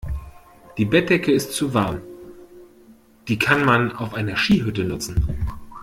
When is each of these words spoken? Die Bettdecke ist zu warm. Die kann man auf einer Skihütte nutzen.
Die 0.79 0.85
Bettdecke 0.85 1.31
ist 1.31 1.53
zu 1.53 1.75
warm. 1.75 2.01
Die 3.27 3.37
kann 3.37 3.63
man 3.63 3.95
auf 3.95 4.15
einer 4.15 4.35
Skihütte 4.35 4.83
nutzen. 4.83 5.27